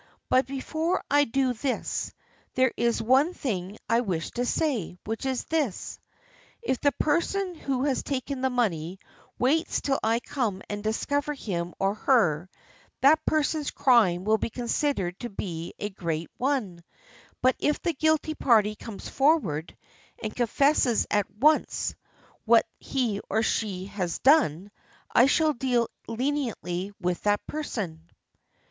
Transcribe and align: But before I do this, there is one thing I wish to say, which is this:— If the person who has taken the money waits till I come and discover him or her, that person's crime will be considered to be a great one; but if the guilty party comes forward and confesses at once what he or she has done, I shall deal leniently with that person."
But 0.29 0.47
before 0.47 1.03
I 1.11 1.25
do 1.25 1.53
this, 1.53 2.11
there 2.55 2.71
is 2.75 3.03
one 3.03 3.35
thing 3.35 3.77
I 3.87 4.01
wish 4.01 4.31
to 4.31 4.47
say, 4.47 4.97
which 5.05 5.27
is 5.27 5.43
this:— 5.43 5.99
If 6.63 6.81
the 6.81 6.91
person 6.93 7.53
who 7.53 7.83
has 7.83 8.01
taken 8.01 8.41
the 8.41 8.49
money 8.49 8.97
waits 9.37 9.79
till 9.79 9.99
I 10.01 10.19
come 10.19 10.63
and 10.71 10.83
discover 10.83 11.35
him 11.35 11.75
or 11.77 11.93
her, 11.93 12.49
that 13.01 13.23
person's 13.27 13.69
crime 13.69 14.23
will 14.23 14.39
be 14.39 14.49
considered 14.49 15.19
to 15.19 15.29
be 15.29 15.75
a 15.77 15.89
great 15.91 16.31
one; 16.37 16.83
but 17.43 17.55
if 17.59 17.79
the 17.79 17.93
guilty 17.93 18.33
party 18.33 18.73
comes 18.75 19.07
forward 19.07 19.77
and 20.23 20.35
confesses 20.35 21.05
at 21.11 21.29
once 21.29 21.93
what 22.45 22.65
he 22.79 23.21
or 23.29 23.43
she 23.43 23.85
has 23.85 24.17
done, 24.17 24.71
I 25.13 25.27
shall 25.27 25.53
deal 25.53 25.89
leniently 26.07 26.91
with 26.99 27.21
that 27.21 27.45
person." 27.45 28.09